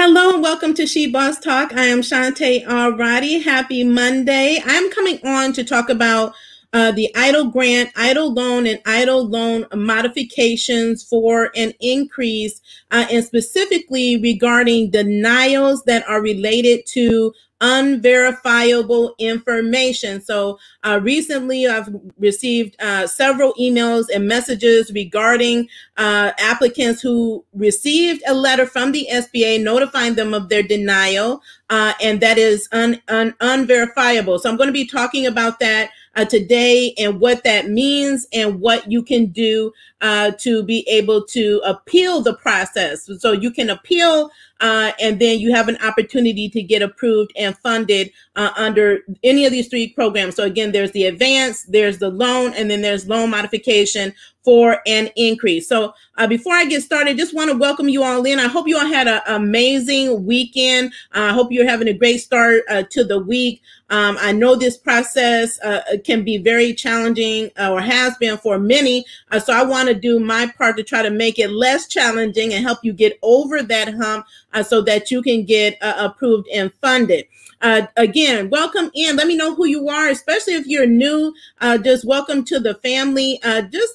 [0.00, 1.74] Hello and welcome to She Boss Talk.
[1.74, 3.42] I am Shantae Alrighty.
[3.42, 4.62] Happy Monday.
[4.64, 6.36] I'm coming on to talk about
[6.72, 12.60] uh, the EIDL grant, EIDL loan, and EIDL loan modifications for an increase,
[12.90, 20.20] uh, and specifically regarding denials that are related to unverifiable information.
[20.20, 28.22] So uh, recently, I've received uh, several emails and messages regarding uh, applicants who received
[28.28, 33.00] a letter from the SBA notifying them of their denial, uh, and that is un-
[33.08, 34.38] un- unverifiable.
[34.38, 38.60] So I'm going to be talking about that uh, today and what that means and
[38.60, 43.08] what you can do uh, to be able to appeal the process.
[43.18, 44.28] So you can appeal
[44.60, 49.44] uh, and then you have an opportunity to get approved and funded uh, under any
[49.44, 50.36] of these three programs.
[50.36, 54.12] So again, there's the advance, there's the loan, and then there's loan modification
[54.44, 55.68] for an increase.
[55.68, 58.38] So uh, before I get started, just want to welcome you all in.
[58.38, 60.92] I hope you all had an amazing weekend.
[61.14, 63.60] Uh, I hope you're having a great start uh, to the week.
[63.90, 69.04] Um, I know this process uh, can be very challenging or has been for many.
[69.44, 72.64] So I want to do my part to try to make it less challenging and
[72.64, 74.26] help you get over that hump
[74.62, 77.26] so that you can get approved and funded.
[77.60, 79.16] Uh, again, welcome in.
[79.16, 81.34] Let me know who you are, especially if you're new.
[81.60, 83.40] Uh, just welcome to the family.
[83.42, 83.94] Uh, just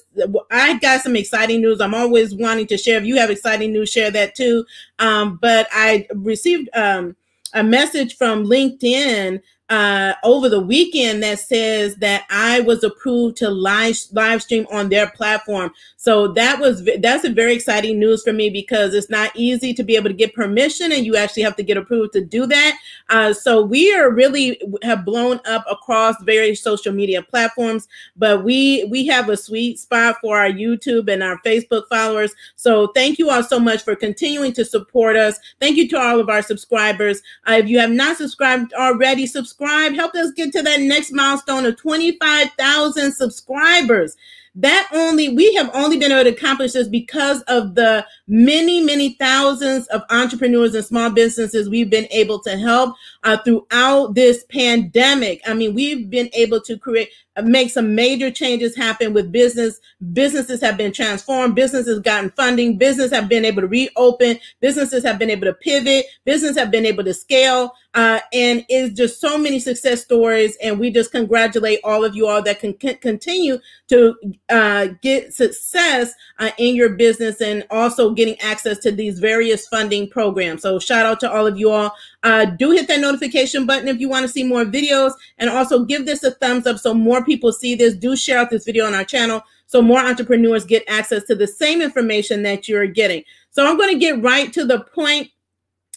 [0.50, 1.80] I got some exciting news.
[1.80, 2.98] I'm always wanting to share.
[2.98, 4.66] If you have exciting news, share that too.
[4.98, 7.16] Um, but I received um,
[7.54, 13.48] a message from LinkedIn uh, over the weekend that says that I was approved to
[13.48, 15.72] live live stream on their platform.
[15.96, 19.82] So that was that's a very exciting news for me because it's not easy to
[19.82, 22.78] be able to get permission, and you actually have to get approved to do that.
[23.08, 28.84] Uh, so we are really have blown up across various social media platforms, but we
[28.90, 32.34] we have a sweet spot for our YouTube and our Facebook followers.
[32.56, 35.38] So thank you all so much for continuing to support us.
[35.58, 37.22] Thank you to all of our subscribers.
[37.48, 39.94] Uh, if you have not subscribed already, subscribe subscribe.
[39.94, 44.16] Help us get to that next milestone of 25,000 subscribers.
[44.56, 49.14] That only, we have only been able to accomplish this because of the many, many
[49.14, 55.40] thousands of entrepreneurs and small businesses we've been able to help uh, throughout this pandemic.
[55.46, 57.08] I mean, we've been able to create,
[57.42, 59.80] make some major changes happen with business.
[60.12, 61.54] Businesses have been transformed.
[61.54, 62.76] Businesses gotten funding.
[62.76, 64.38] Business have been able to reopen.
[64.60, 66.04] Businesses have been able to pivot.
[66.24, 67.72] Business have been able to scale.
[67.94, 70.56] Uh, and it's just so many success stories.
[70.62, 73.58] And we just congratulate all of you all that can continue
[73.88, 74.14] to
[74.50, 80.08] uh, get success uh, in your business and also getting access to these various funding
[80.08, 80.62] programs.
[80.62, 81.94] So shout out to all of you all.
[82.24, 85.84] Uh, do hit that notification button if you want to see more videos and also
[85.84, 87.94] give this a thumbs up so more people see this.
[87.94, 91.46] Do share out this video on our channel so more entrepreneurs get access to the
[91.46, 93.22] same information that you're getting.
[93.50, 95.30] So I'm going to get right to the point.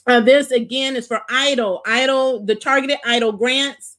[0.05, 3.97] Uh, this again is for EIDL, EIDL, the targeted EIDL grants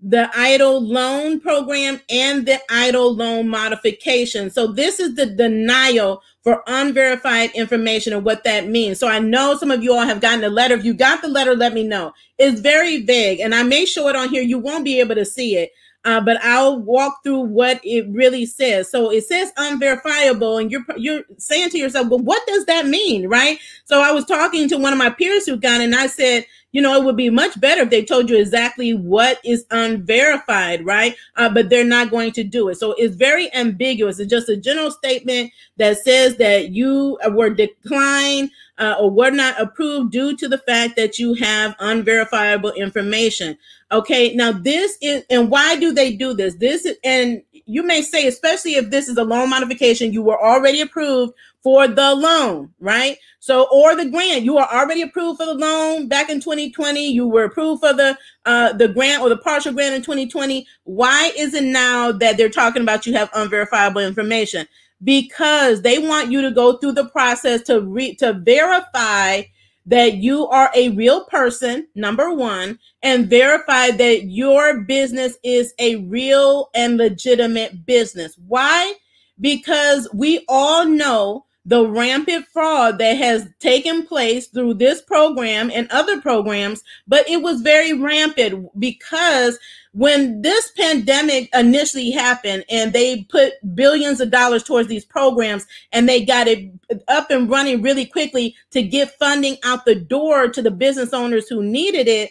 [0.00, 4.48] the EIDL loan program and the EIDL loan modification.
[4.48, 9.00] So this is the denial for unverified information and what that means.
[9.00, 10.74] So I know some of you all have gotten a letter.
[10.74, 12.12] If you got the letter, let me know.
[12.38, 14.42] It's very vague and I may show it on here.
[14.42, 15.72] You won't be able to see it.
[16.04, 18.88] Uh, but I'll walk through what it really says.
[18.88, 23.28] So it says unverifiable, and you're you're saying to yourself, "Well, what does that mean?"
[23.28, 23.58] Right?
[23.84, 26.46] So I was talking to one of my peers who got, it, and I said,
[26.72, 30.84] you know, it would be much better if they told you exactly what is unverified,
[30.84, 31.16] right?
[31.36, 32.76] Uh, but they're not going to do it.
[32.76, 34.18] So it's very ambiguous.
[34.18, 39.60] It's just a general statement that says that you were declined uh, or were not
[39.60, 43.56] approved due to the fact that you have unverifiable information.
[43.90, 46.54] Okay, now this is, and why do they do this?
[46.56, 50.40] This is, and you may say, especially if this is a loan modification, you were
[50.40, 51.32] already approved
[51.62, 53.16] for the loan, right?
[53.40, 57.10] So, or the grant, you are already approved for the loan back in 2020.
[57.10, 60.66] You were approved for the uh, the grant or the partial grant in 2020.
[60.84, 64.66] Why is it now that they're talking about you have unverifiable information?
[65.02, 69.42] Because they want you to go through the process to re- to verify
[69.86, 75.96] that you are a real person, number one, and verify that your business is a
[75.96, 78.36] real and legitimate business.
[78.46, 78.94] Why?
[79.40, 85.86] Because we all know the rampant fraud that has taken place through this program and
[85.90, 89.58] other programs, but it was very rampant because
[89.92, 96.08] when this pandemic initially happened and they put billions of dollars towards these programs and
[96.08, 96.70] they got it
[97.06, 101.48] up and running really quickly to get funding out the door to the business owners
[101.48, 102.30] who needed it,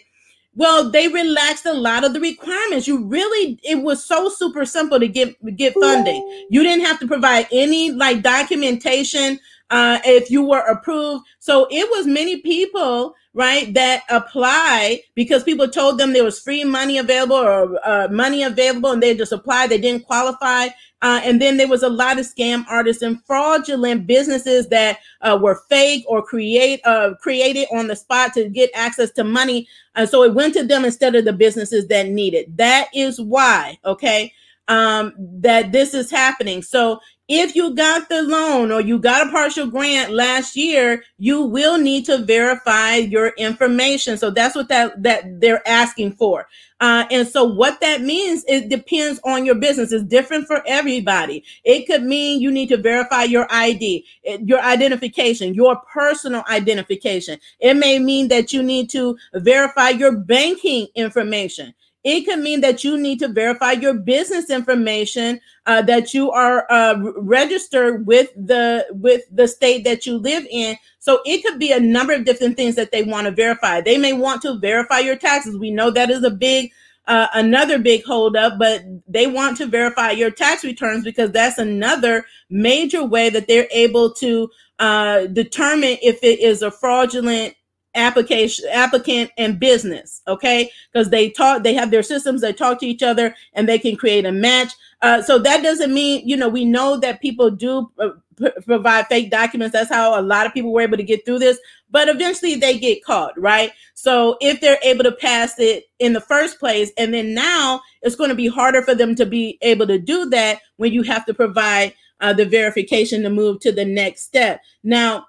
[0.58, 2.88] well, they relaxed a lot of the requirements.
[2.88, 6.46] You really, it was so super simple to get get funding.
[6.50, 9.38] You didn't have to provide any like documentation
[9.70, 11.26] uh, if you were approved.
[11.38, 16.64] So it was many people, right, that applied because people told them there was free
[16.64, 19.70] money available or uh, money available and they just applied.
[19.70, 20.68] They didn't qualify.
[21.00, 25.38] Uh, and then there was a lot of scam artists and fraudulent businesses that uh,
[25.40, 29.68] were fake or create uh, created on the spot to get access to money.
[29.94, 32.56] Uh, so it went to them instead of the businesses that needed.
[32.56, 34.32] That is why, okay,
[34.66, 36.62] um, that this is happening.
[36.62, 41.42] So if you got the loan or you got a partial grant last year, you
[41.42, 44.16] will need to verify your information.
[44.16, 46.48] So that's what that that they're asking for.
[46.80, 49.92] Uh, and so what that means, it depends on your business.
[49.92, 51.44] It's different for everybody.
[51.64, 54.06] It could mean you need to verify your ID,
[54.44, 57.38] your identification, your personal identification.
[57.58, 61.74] It may mean that you need to verify your banking information.
[62.04, 66.66] It could mean that you need to verify your business information, uh, that you are
[66.70, 70.76] uh, registered with the with the state that you live in.
[71.00, 73.80] So it could be a number of different things that they want to verify.
[73.80, 75.58] They may want to verify your taxes.
[75.58, 76.70] We know that is a big
[77.08, 82.26] uh, another big holdup, but they want to verify your tax returns because that's another
[82.50, 87.54] major way that they're able to uh, determine if it is a fraudulent
[87.98, 90.70] application applicant and business okay?
[90.92, 93.96] Because they talk they have their systems they talk to each other and they can
[93.96, 94.72] create a match.
[95.02, 99.06] Uh, so that doesn't mean you know we know that people do uh, p- provide
[99.08, 99.72] fake documents.
[99.72, 101.58] That's how a lot of people were able to get through this.
[101.90, 103.72] But eventually they get caught right?
[103.94, 108.16] So if they're able to pass it in the first place and then now it's
[108.16, 111.26] going to be harder for them to be able to do that when you have
[111.26, 114.60] to provide uh, the verification to move to the next step.
[114.82, 115.27] Now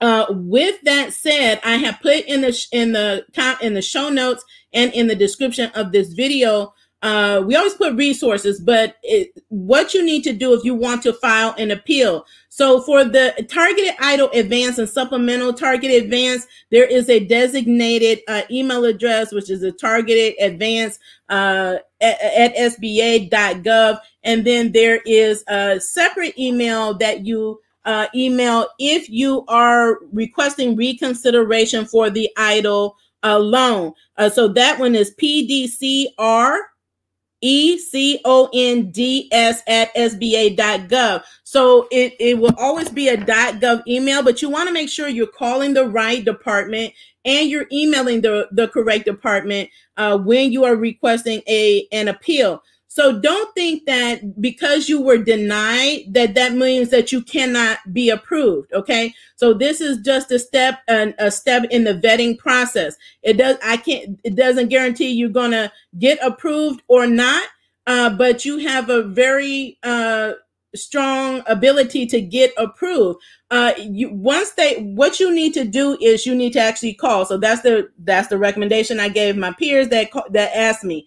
[0.00, 3.24] uh, with that said, I have put in the in the
[3.60, 6.74] in the show notes and in the description of this video.
[7.02, 11.02] Uh, we always put resources, but it, what you need to do if you want
[11.02, 12.24] to file an appeal.
[12.48, 18.42] So for the targeted EIDL advance and supplemental targeted advance, there is a designated uh,
[18.50, 20.98] email address, which is a targeted advance
[21.28, 23.98] uh, at, at sba.gov.
[24.22, 30.76] And then there is a separate email that you uh, email if you are requesting
[30.76, 33.92] reconsideration for the EIDL uh, loan.
[34.16, 36.58] Uh, so that one is PDCR
[37.40, 41.24] E C O N D S at SBA.gov.
[41.42, 45.08] So it, it will always be a .gov email, but you want to make sure
[45.08, 46.94] you're calling the right department
[47.26, 52.62] and you're emailing the, the correct department uh, when you are requesting a an appeal.
[52.94, 58.08] So don't think that because you were denied that that means that you cannot be
[58.08, 58.72] approved.
[58.72, 59.12] Okay.
[59.34, 62.94] So this is just a step and a step in the vetting process.
[63.24, 67.48] It does, I can't, it doesn't guarantee you're going to get approved or not.
[67.84, 70.34] Uh, but you have a very, uh,
[70.76, 73.20] strong ability to get approved.
[73.50, 77.24] Uh, you once they what you need to do is you need to actually call.
[77.24, 81.06] So that's the that's the recommendation I gave my peers that that asked me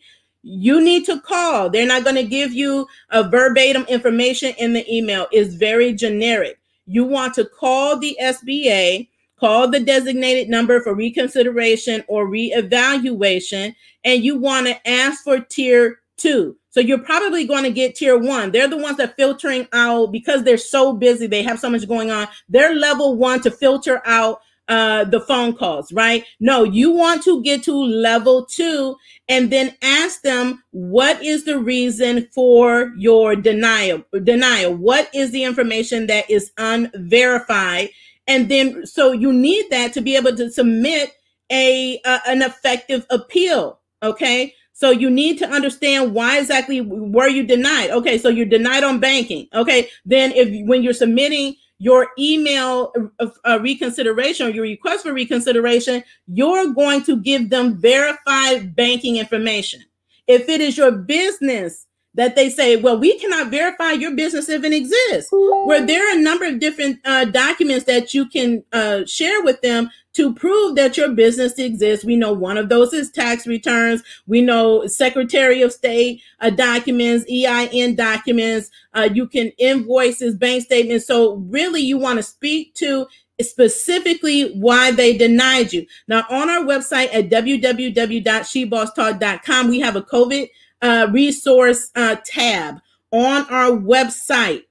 [0.49, 1.69] you need to call.
[1.69, 5.27] They're not going to give you a verbatim information in the email.
[5.31, 6.57] It's very generic.
[6.85, 14.23] You want to call the SBA, call the designated number for reconsideration or reevaluation, and
[14.23, 16.55] you want to ask for tier two.
[16.69, 18.51] So you're probably going to get tier one.
[18.51, 21.27] They're the ones that filtering out because they're so busy.
[21.27, 22.27] They have so much going on.
[22.47, 26.25] They're level one to filter out uh, the phone calls, right?
[26.39, 28.95] No, you want to get to level two
[29.29, 34.03] and then ask them what is the reason for your denial.
[34.23, 34.75] Denial.
[34.75, 37.89] What is the information that is unverified?
[38.27, 41.13] And then, so you need that to be able to submit
[41.49, 43.79] a an effective appeal.
[44.03, 44.53] Okay.
[44.73, 47.89] So you need to understand why exactly were you denied.
[47.89, 49.47] Okay, so you're denied on banking.
[49.51, 56.03] Okay, then if when you're submitting your email uh, reconsideration or your request for reconsideration,
[56.27, 59.81] you're going to give them verified banking information.
[60.27, 61.86] If it is your business
[62.17, 66.17] that they say, well, we cannot verify your business if it exists, where there are
[66.17, 70.75] a number of different uh, documents that you can uh, share with them to prove
[70.75, 72.03] that your business exists.
[72.03, 74.01] We know one of those is tax returns.
[74.25, 78.71] We know Secretary of State uh, documents, EIN documents.
[78.95, 81.05] Uh, you can invoices, bank statements.
[81.05, 83.05] So really, you want to speak to
[83.39, 85.85] specifically why they denied you.
[86.07, 90.49] Now, on our website at www.shebosstalk.com, we have a COVID
[90.81, 92.79] uh, resource uh, tab
[93.11, 94.63] on our website.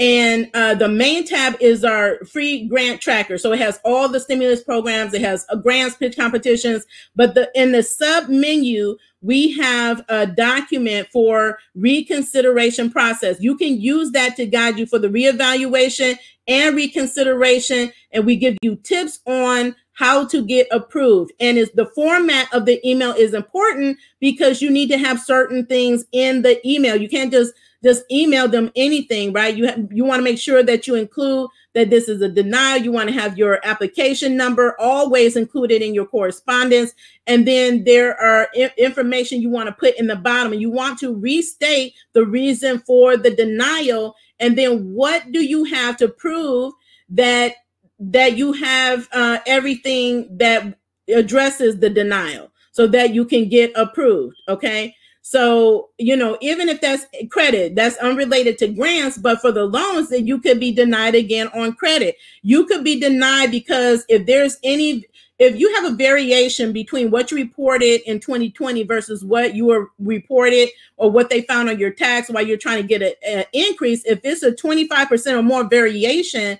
[0.00, 3.38] And uh, the main tab is our free grant tracker.
[3.38, 5.14] So it has all the stimulus programs.
[5.14, 6.84] It has a grants, pitch competitions.
[7.14, 13.36] But the in the sub menu, we have a document for reconsideration process.
[13.40, 16.18] You can use that to guide you for the reevaluation
[16.48, 17.92] and reconsideration.
[18.10, 21.32] And we give you tips on how to get approved.
[21.40, 25.66] And is the format of the email is important because you need to have certain
[25.66, 26.96] things in the email.
[26.96, 29.54] You can't just just email them anything, right?
[29.54, 32.80] You have, you want to make sure that you include that this is a denial.
[32.80, 36.94] You want to have your application number always included in your correspondence.
[37.26, 40.70] And then there are I- information you want to put in the bottom and you
[40.70, 44.16] want to restate the reason for the denial.
[44.40, 46.72] And then what do you have to prove
[47.10, 47.52] that
[47.98, 54.36] that you have uh, everything that addresses the denial so that you can get approved.
[54.48, 54.94] Okay.
[55.26, 60.10] So, you know, even if that's credit, that's unrelated to grants, but for the loans,
[60.10, 62.16] that you could be denied again on credit.
[62.42, 65.06] You could be denied because if there's any,
[65.38, 69.90] if you have a variation between what you reported in 2020 versus what you were
[69.98, 74.04] reported or what they found on your tax while you're trying to get an increase,
[74.04, 76.58] if it's a 25% or more variation,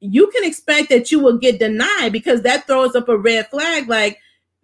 [0.00, 3.88] you can expect that you will get denied because that throws up a red flag
[3.88, 4.18] like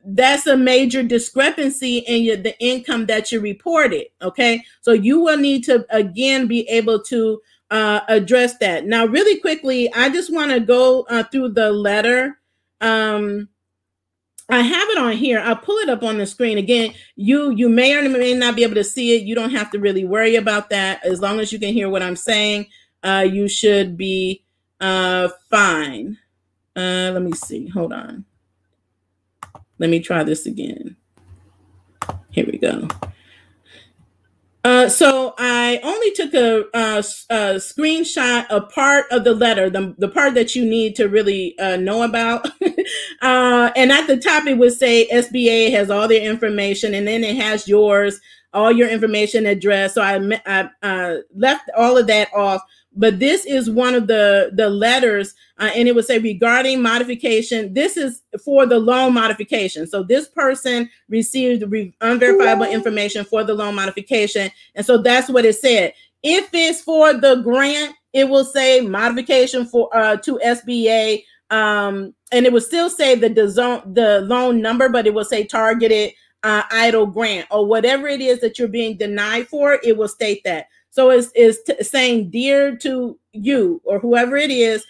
[0.04, 5.38] that's a major discrepancy in your, the income that you reported okay so you will
[5.38, 10.50] need to again be able to uh, address that now really quickly i just want
[10.50, 12.38] to go uh, through the letter
[12.80, 13.48] um,
[14.48, 15.38] I have it on here.
[15.38, 16.92] I'll pull it up on the screen again.
[17.16, 19.22] You you may or may not be able to see it.
[19.22, 21.04] You don't have to really worry about that.
[21.06, 22.66] As long as you can hear what I'm saying,
[23.02, 24.41] uh, you should be
[24.82, 26.18] uh, fine.
[26.76, 27.68] Uh, let me see.
[27.68, 28.24] Hold on.
[29.78, 30.96] Let me try this again.
[32.30, 32.88] Here we go.
[34.64, 39.92] Uh, so I only took a, a, a, screenshot of part of the letter, the,
[39.98, 42.46] the part that you need to really uh, know about.
[43.22, 47.24] uh, and at the top, it would say SBA has all their information, and then
[47.24, 48.20] it has yours,
[48.54, 49.94] all your information address.
[49.94, 52.62] So I, I uh, left all of that off
[52.94, 57.72] but this is one of the the letters uh, and it would say regarding modification
[57.72, 59.86] this is for the loan modification.
[59.86, 64.50] So this person received re- unverifiable information for the loan modification.
[64.74, 65.94] And so that's what it said.
[66.22, 72.46] If it's for the grant it will say modification for uh, to sba um, and
[72.46, 76.62] it will still say the, the the loan number but it will say targeted uh,
[76.64, 80.66] EIDL grant or whatever it is that you're being denied for it will state that
[80.92, 84.84] so it's, it's t- saying dear to you or whoever it is.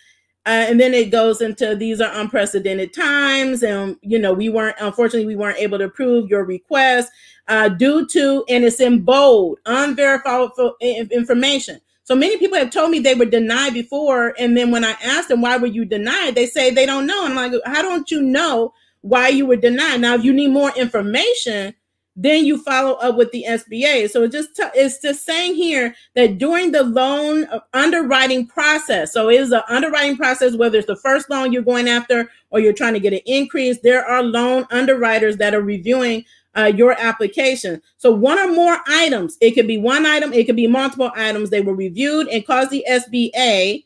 [0.44, 3.62] Uh, and then it goes into these are unprecedented times.
[3.62, 7.12] And, you know, we weren't, unfortunately, we weren't able to approve your request
[7.46, 11.80] uh, due to, and it's in bold, unverifiable information.
[12.02, 14.34] So many people have told me they were denied before.
[14.36, 16.34] And then when I asked them, why were you denied?
[16.34, 17.24] They say they don't know.
[17.24, 20.00] I'm like, how don't you know why you were denied?
[20.00, 21.74] Now, if you need more information,
[22.14, 24.10] then you follow up with the SBA.
[24.10, 29.30] So it just t- it's just saying here that during the loan underwriting process, so
[29.30, 32.74] it is an underwriting process, whether it's the first loan you're going after or you're
[32.74, 37.80] trying to get an increase, there are loan underwriters that are reviewing uh, your application.
[37.96, 41.48] So one or more items, it could be one item, it could be multiple items.
[41.48, 43.84] They were reviewed and caused the SBA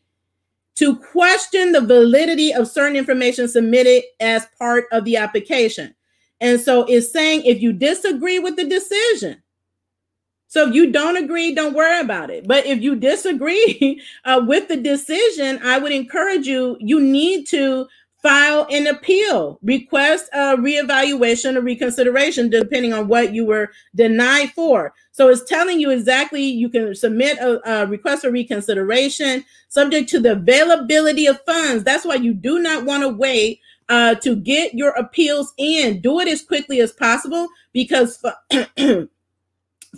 [0.76, 5.94] to question the validity of certain information submitted as part of the application.
[6.40, 9.42] And so it's saying if you disagree with the decision,
[10.48, 12.46] so if you don't agree, don't worry about it.
[12.46, 17.86] But if you disagree uh, with the decision, I would encourage you, you need to
[18.22, 24.92] file an appeal, request a reevaluation or reconsideration, depending on what you were denied for.
[25.12, 30.20] So it's telling you exactly you can submit a, a request for reconsideration subject to
[30.20, 31.84] the availability of funds.
[31.84, 36.00] That's why you do not want to wait uh, to get your appeals in.
[36.00, 38.22] Do it as quickly as possible because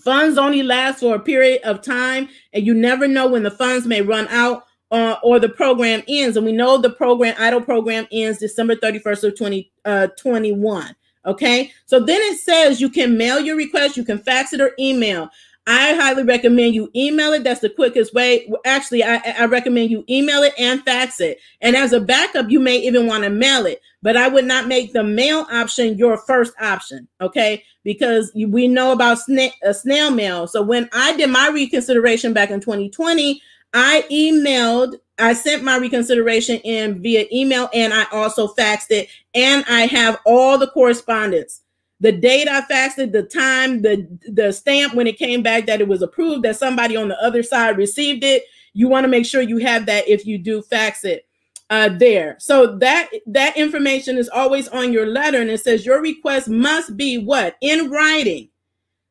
[0.02, 3.86] funds only last for a period of time, and you never know when the funds
[3.86, 6.36] may run out uh, or the program ends.
[6.36, 10.82] And we know the program, EIDL program, ends December 31st of 2021.
[10.82, 14.60] Uh, okay, so then it says you can mail your request, you can fax it
[14.60, 15.30] or email.
[15.70, 17.44] I highly recommend you email it.
[17.44, 18.50] That's the quickest way.
[18.64, 21.38] Actually, I, I, recommend you email it and fax it.
[21.60, 23.82] And as a backup, you may even want to mail it.
[24.00, 27.62] But I would not make the mail option your first option, okay?
[27.84, 30.46] Because we know about sna- uh, snail mail.
[30.46, 33.42] So when I did my reconsideration back in 2020,
[33.74, 39.66] I emailed, I sent my reconsideration in via email, and I also faxed it, and
[39.68, 41.60] I have all the correspondence
[42.00, 45.80] the date I faxed it, the time, the the stamp when it came back that
[45.80, 48.44] it was approved, that somebody on the other side received it.
[48.72, 51.26] You want to make sure you have that if you do fax it
[51.70, 52.36] uh, there.
[52.38, 56.96] So that that information is always on your letter, and it says your request must
[56.96, 58.48] be what in writing.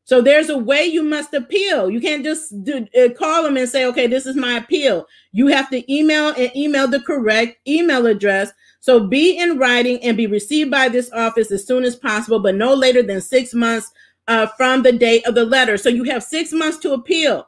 [0.05, 1.89] So there's a way you must appeal.
[1.89, 5.05] You can't just do, uh, call them and say, okay, this is my appeal.
[5.33, 8.53] You have to email and email the correct email address.
[8.79, 12.55] So be in writing and be received by this office as soon as possible, but
[12.55, 13.91] no later than six months
[14.27, 15.77] uh, from the date of the letter.
[15.77, 17.47] So you have six months to appeal,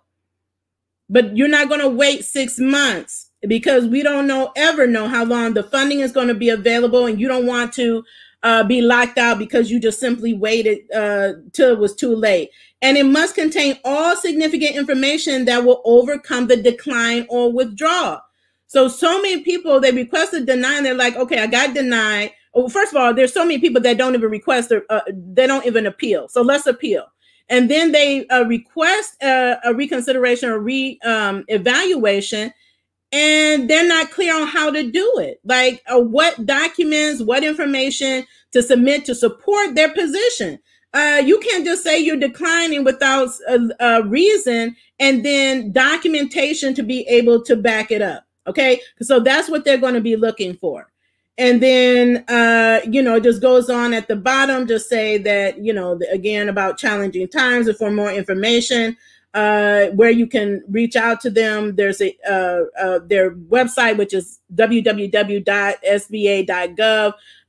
[1.10, 5.24] but you're not going to wait six months because we don't know ever know how
[5.24, 8.04] long the funding is going to be available, and you don't want to
[8.44, 12.50] uh, be locked out because you just simply waited uh, till it was too late.
[12.82, 18.22] And it must contain all significant information that will overcome the decline or withdrawal.
[18.70, 22.34] So, so many people they request a deny and they're like, okay, I got denied.
[22.54, 25.48] Well, first of all, there's so many people that don't even request or uh, they
[25.48, 26.28] don't even appeal.
[26.30, 27.04] So let's appeal.
[27.50, 32.54] And then they uh, request a, a, reconsideration or re um, evaluation
[33.12, 38.24] and they're not clear on how to do it like uh, what documents what information
[38.52, 40.60] to submit to support their position
[40.94, 43.30] uh, you can't just say you're declining without
[43.80, 49.50] a, reason and then documentation to be able to back it up okay so that's
[49.50, 50.92] what they're going to be looking for
[51.38, 55.58] and then uh, you know it just goes on at the bottom just say that
[55.64, 58.98] you know again about challenging times and for more information
[59.34, 61.76] uh, where you can reach out to them.
[61.76, 65.04] There's a uh, uh, their website, which is www.sba.gov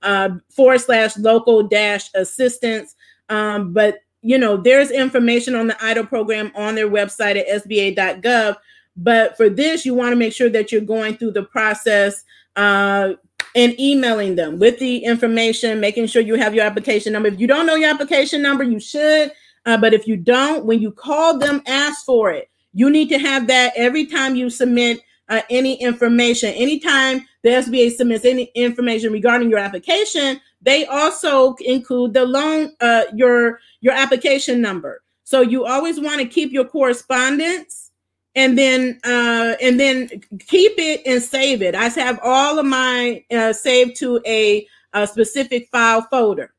[0.02, 2.96] uh, forward slash local dash assistance.
[3.28, 8.56] Um, but you know, there's information on the EIDL program on their website at sba.gov.
[9.00, 12.22] But for this, you want to make sure that you're going through the process
[12.56, 13.14] uh,
[13.56, 17.28] and emailing them with the information, making sure you have your application number.
[17.28, 19.32] If you don't know your application number, you should
[19.66, 22.50] uh, but if you don't, when you call them, ask for it.
[22.72, 26.50] You need to have that every time you submit uh, any information.
[26.54, 33.04] Anytime the SBA submits any information regarding your application, they also include the loan, uh,
[33.14, 35.02] your your application number.
[35.24, 37.89] So you always want to keep your correspondence
[38.34, 40.08] and then uh, and then
[40.46, 41.74] keep it and save it.
[41.74, 46.52] I have all of mine uh, saved to a, a specific file folder.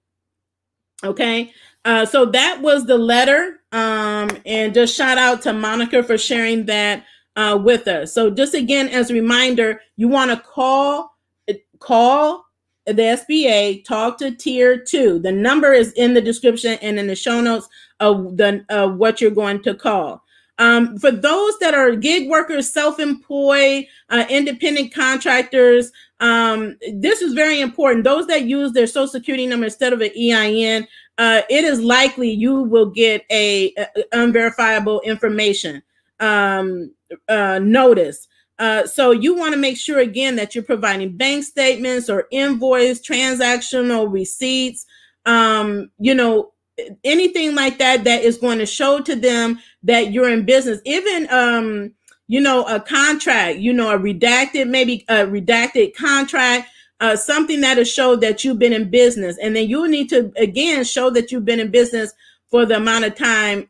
[1.04, 1.52] Okay.
[1.84, 3.62] Uh, so that was the letter.
[3.72, 7.06] Um, and just shout out to Monica for sharing that
[7.36, 8.14] uh, with us.
[8.14, 11.12] So just again, as a reminder, you want to call
[11.80, 12.46] call
[12.86, 15.20] the SBA, talk to tier two.
[15.20, 17.68] The number is in the description and in the show notes
[18.00, 20.24] of the of what you're going to call.
[20.62, 27.62] Um, for those that are gig workers, self-employed, uh, independent contractors, um, this is very
[27.62, 28.04] important.
[28.04, 32.30] Those that use their social security number instead of an EIN, uh, it is likely
[32.30, 35.82] you will get a, a unverifiable information
[36.20, 36.94] um,
[37.28, 38.28] uh, notice.
[38.60, 43.02] Uh, so you want to make sure again that you're providing bank statements or invoice,
[43.02, 44.86] transactional receipts,
[45.26, 46.52] um, you know,
[47.04, 50.82] anything like that that is going to show to them that you're in business.
[50.86, 51.94] Even um,
[52.28, 56.70] you know, a contract, you know, a redacted, maybe a redacted contract
[57.02, 59.36] uh, something that will show that you've been in business.
[59.42, 62.14] And then you need to, again, show that you've been in business
[62.50, 63.68] for the amount of time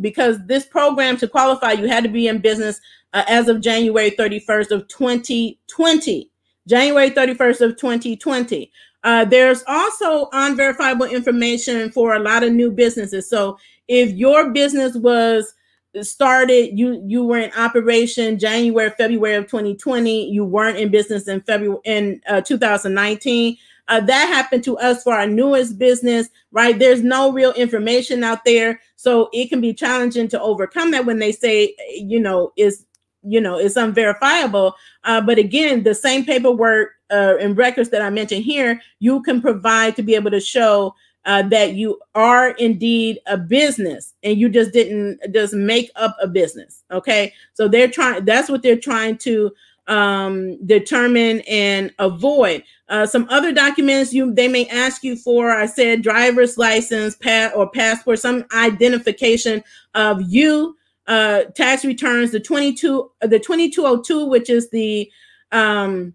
[0.00, 2.80] because this program to qualify, you had to be in business
[3.12, 6.28] uh, as of January 31st of 2020.
[6.66, 8.72] January 31st of 2020.
[9.04, 13.28] Uh, there's also unverifiable information for a lot of new businesses.
[13.28, 15.54] So if your business was
[16.00, 21.38] started you you were in operation january february of 2020 you weren't in business in
[21.42, 26.78] february in uh, 2019 uh, that happened to us for our newest business right?
[26.78, 28.80] There's no real information out there.
[28.96, 32.86] So it can be challenging to overcome that when they say you know is
[33.22, 34.74] you know it's unverifiable.
[35.04, 39.40] Uh, but again the same paperwork uh, and records that i mentioned here you can
[39.40, 40.94] provide to be able to show
[41.24, 46.26] uh, that you are indeed a business and you just didn't just make up a
[46.26, 46.82] business.
[46.90, 47.32] Okay.
[47.54, 49.52] So they're trying, that's what they're trying to
[49.86, 52.64] um, determine and avoid.
[52.88, 57.54] Uh, some other documents you they may ask you for, I said driver's license, pat
[57.54, 59.62] or passport, some identification
[59.94, 65.10] of you, uh, tax returns, the 22, the 2202, which is the
[65.50, 66.14] um,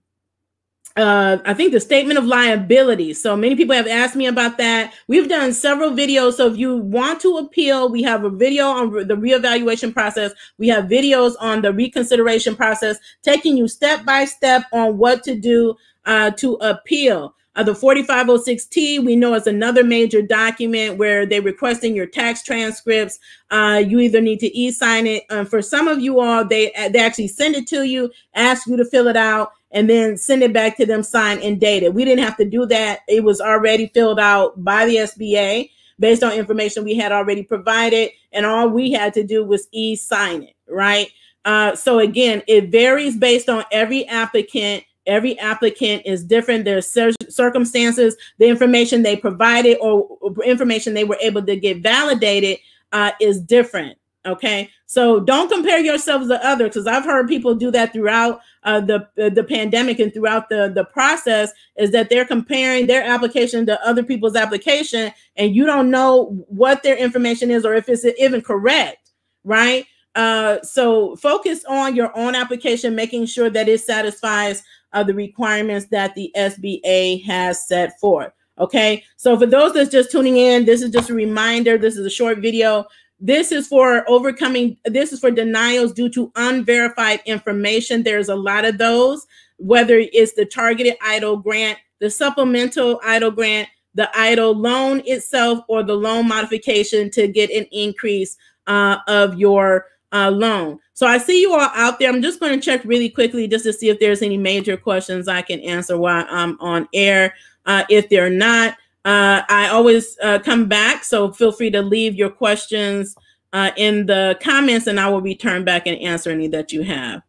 [0.98, 3.14] uh, I think the statement of liability.
[3.14, 4.94] So many people have asked me about that.
[5.08, 6.34] We've done several videos.
[6.34, 10.34] So if you want to appeal, we have a video on the reevaluation process.
[10.58, 15.40] We have videos on the reconsideration process, taking you step by step on what to
[15.40, 17.36] do uh, to appeal.
[17.58, 23.18] Uh, the 4506T, we know is another major document where they're requesting your tax transcripts.
[23.50, 25.24] Uh, you either need to e-sign it.
[25.32, 28.78] Um, for some of you all, they, they actually send it to you, ask you
[28.78, 31.96] to fill it out and then send it back to them signed and dated.
[31.96, 33.00] We didn't have to do that.
[33.08, 35.72] It was already filled out by the SBA.
[36.00, 40.44] based on information we had already provided, and all we had to do was e-sign
[40.44, 41.10] it, right?
[41.44, 44.84] Uh, so again, it varies based on every applicant.
[45.08, 46.66] Every applicant is different.
[46.66, 46.96] There's
[47.30, 52.60] circumstances, the information they provided or information they were able to get validated
[52.92, 53.98] uh, is different.
[54.26, 58.82] Okay, so don't compare yourselves to others because I've heard people do that throughout uh,
[58.82, 61.52] the uh, the pandemic and throughout the the process.
[61.78, 66.84] Is that they're comparing their application to other people's application, and you don't know what
[66.84, 69.12] their information is or if it's even correct,
[69.46, 69.86] right?
[70.18, 75.88] Uh, so focus on your own application, making sure that it satisfies uh, the requirements
[75.88, 78.32] that the SBA has set forth.
[78.60, 81.78] Okay, so for those that's just tuning in, this is just a reminder.
[81.78, 82.88] This is a short video
[83.20, 88.04] this is for overcoming, this is for denials due to unverified information.
[88.04, 89.26] There's a lot of those,
[89.58, 95.82] whether it's the targeted EIDL grant, the supplemental EIDL grant, the EIDL loan itself, or
[95.82, 100.80] the loan modification to get an increase uh, of your uh, loan.
[100.94, 102.10] So I see you all out there.
[102.10, 105.28] I'm just going to check really quickly just to see if there's any major questions
[105.28, 107.36] I can answer while I'm on air.
[107.66, 108.74] Uh, if they're not,
[109.06, 113.16] uh, I always uh, come back, so feel free to leave your questions
[113.54, 117.22] uh, in the comments and I will return back and answer any that you have.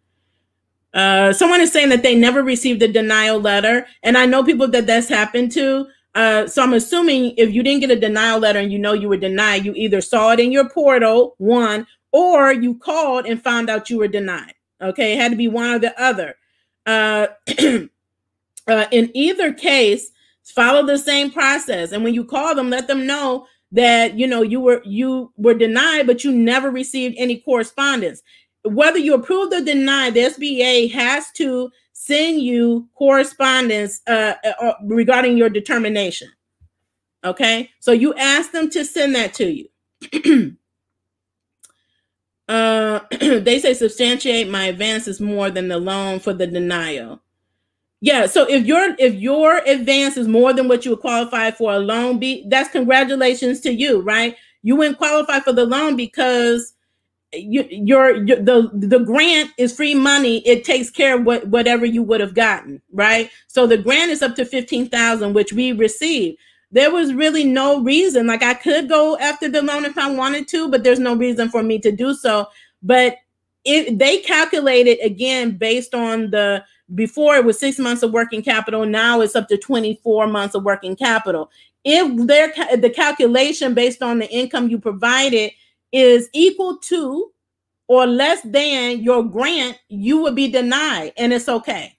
[0.94, 4.68] Uh, someone is saying that they never received a denial letter, and I know people
[4.68, 5.86] that that's happened to.
[6.14, 9.08] Uh, so I'm assuming if you didn't get a denial letter and you know you
[9.08, 13.68] were denied, you either saw it in your portal, one, or you called and found
[13.70, 14.54] out you were denied.
[14.80, 16.34] Okay, it had to be one or the other.
[18.66, 20.10] Uh, in either case,
[20.54, 24.42] follow the same process and when you call them let them know that you know
[24.42, 28.22] you were you were denied but you never received any correspondence
[28.64, 35.36] whether you approved or denied the sba has to send you correspondence uh, uh, regarding
[35.36, 36.30] your determination
[37.24, 40.56] okay so you ask them to send that to you
[42.48, 47.20] uh, they say substantiate my advance is more than the loan for the denial
[48.00, 51.72] yeah, so if your if your advance is more than what you would qualify for
[51.74, 54.36] a loan, be that's congratulations to you, right?
[54.62, 56.74] You wouldn't qualify for the loan because
[57.32, 60.46] you, your, your the the grant is free money.
[60.46, 63.30] It takes care of what whatever you would have gotten, right?
[63.48, 66.38] So the grant is up to fifteen thousand, which we received.
[66.70, 68.26] There was really no reason.
[68.26, 71.48] Like I could go after the loan if I wanted to, but there's no reason
[71.48, 72.48] for me to do so.
[72.82, 73.16] But
[73.64, 78.86] it they calculated again based on the before it was six months of working capital
[78.86, 81.50] now it's up to 24 months of working capital
[81.84, 85.50] if their the calculation based on the income you provided
[85.92, 87.30] is equal to
[87.88, 91.96] or less than your grant you would be denied and it's okay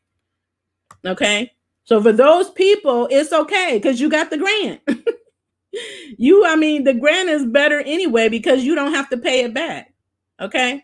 [1.06, 1.52] okay
[1.89, 4.80] so for those people it's okay because you got the grant
[6.17, 9.54] you i mean the grant is better anyway because you don't have to pay it
[9.54, 9.91] back
[10.39, 10.84] okay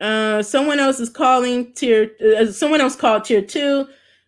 [0.00, 2.10] uh, someone else is calling tier.
[2.38, 3.86] Uh, someone else called tier two.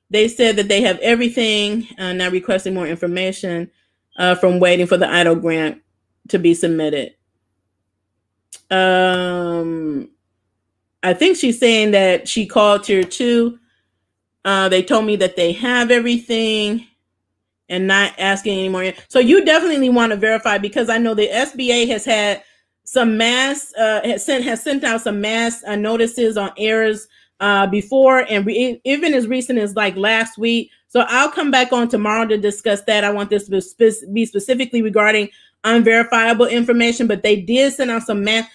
[0.09, 1.87] They said that they have everything.
[1.99, 3.71] Uh, now requesting more information
[4.17, 5.83] uh, from waiting for the EIDL grant
[6.29, 7.15] to be submitted.
[8.71, 10.09] Um,
[11.03, 13.59] I think she's saying that she called tier two.
[14.47, 16.87] Uh, they told me that they have everything
[17.69, 18.93] and not asking anymore.
[19.09, 22.45] So you definitely want to verify because I know the SBA has had
[22.85, 27.09] some mass uh, has sent has sent out some mass uh, notices on errors
[27.41, 30.71] uh, before, and re- even as recent as like last week.
[30.87, 33.03] So I'll come back on tomorrow to discuss that.
[33.03, 35.29] I want this to be, be specifically regarding
[35.67, 38.49] unverifiable information, but they did send out some mass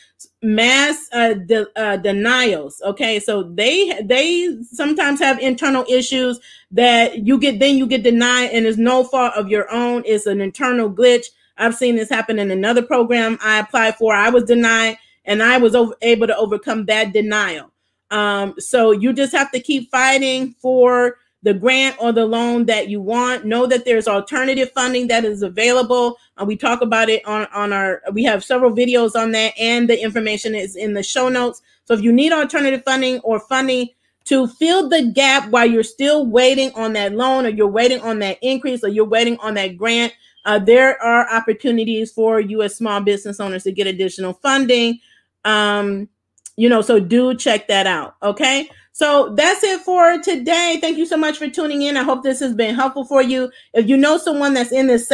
[0.43, 2.81] mass uh, de- uh, denials.
[2.83, 6.39] Okay, so they they sometimes have internal issues
[6.71, 10.01] that you get then you get denied, and it's no fault of your own.
[10.05, 11.25] It's an internal glitch
[11.61, 14.13] I've seen this happen in another program I applied for.
[14.13, 17.71] I was denied and I was over, able to overcome that denial.
[18.09, 22.87] Um, so you just have to keep fighting for the grant or the loan that
[22.87, 23.45] you want.
[23.45, 26.17] Know that there's alternative funding that is available.
[26.37, 29.89] Uh, we talk about it on, on our, we have several videos on that, and
[29.89, 31.61] the information is in the show notes.
[31.85, 33.89] So if you need alternative funding or funding
[34.25, 38.19] to fill the gap while you're still waiting on that loan or you're waiting on
[38.19, 40.13] that increase or you're waiting on that grant,
[40.45, 44.99] uh, there are opportunities for you as small business owners to get additional funding.
[45.43, 46.07] Um,
[46.55, 48.15] you know, so do check that out.
[48.21, 48.69] Okay.
[48.93, 50.77] So that's it for today.
[50.81, 51.95] Thank you so much for tuning in.
[51.95, 53.49] I hope this has been helpful for you.
[53.73, 55.11] If you know someone that's in this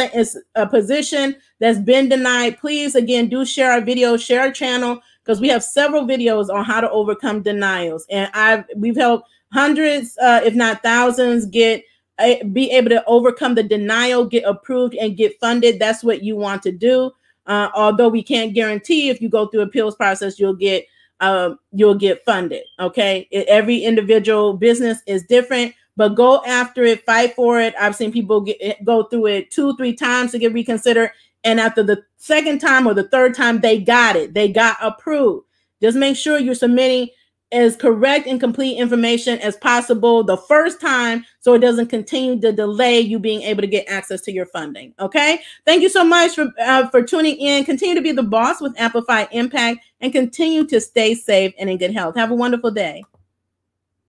[0.56, 5.40] a position that's been denied, please again do share our video, share our channel because
[5.40, 8.04] we have several videos on how to overcome denials.
[8.10, 11.84] And I've we've helped hundreds, uh, if not thousands, get
[12.18, 15.78] uh, be able to overcome the denial, get approved, and get funded.
[15.78, 17.12] That's what you want to do.
[17.46, 20.84] Uh, although we can't guarantee if you go through appeals process, you'll get
[21.20, 22.62] um, you'll get funded.
[22.78, 27.74] Okay, every individual business is different, but go after it, fight for it.
[27.78, 31.10] I've seen people get go through it two, three times to get reconsidered,
[31.44, 34.34] and after the second time or the third time, they got it.
[34.34, 35.46] They got approved.
[35.80, 37.08] Just make sure you're submitting
[37.50, 42.52] as correct and complete information as possible the first time so it doesn't continue to
[42.52, 46.34] delay you being able to get access to your funding okay thank you so much
[46.34, 50.64] for uh, for tuning in continue to be the boss with amplify impact and continue
[50.66, 52.16] to stay safe and in good health.
[52.16, 53.04] Have a wonderful day